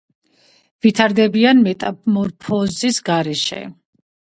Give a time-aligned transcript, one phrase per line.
[0.85, 3.67] ვითარდებიან მეტამორფოზის გარეშე.